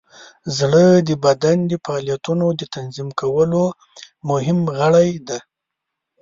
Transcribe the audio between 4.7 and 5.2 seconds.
غړی